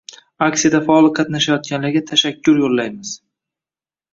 Aksiyada 0.45 0.79
faol 0.87 1.09
qatnashganlarga 1.19 2.03
tashakkur 2.13 2.59
yoʻllaymiz! 2.65 3.17